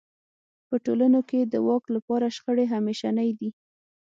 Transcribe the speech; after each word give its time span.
په 0.67 0.75
ټولنو 0.85 1.19
کې 1.29 1.39
د 1.43 1.53
واک 1.67 1.85
لپاره 1.95 2.33
شخړې 2.35 2.65
همېشنۍ 2.73 3.29
دي. 3.39 3.49